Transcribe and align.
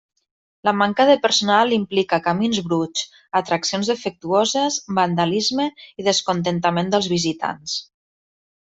La 0.67 0.71
manca 0.77 1.05
de 1.09 1.17
personal 1.25 1.75
implica 1.77 2.19
camins 2.29 2.63
bruts, 2.71 3.05
atraccions 3.41 3.93
defectuoses, 3.93 4.81
vandalisme 5.03 5.71
i 5.93 6.11
descontentament 6.11 6.95
dels 6.97 7.15
visitants. 7.17 7.81